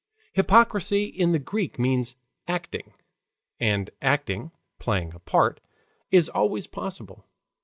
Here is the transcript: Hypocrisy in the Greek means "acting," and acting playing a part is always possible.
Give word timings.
Hypocrisy 0.33 1.03
in 1.05 1.31
the 1.31 1.37
Greek 1.37 1.77
means 1.77 2.15
"acting," 2.47 2.95
and 3.59 3.91
acting 4.01 4.49
playing 4.79 5.13
a 5.13 5.19
part 5.19 5.59
is 6.09 6.27
always 6.27 6.65
possible. 6.65 7.23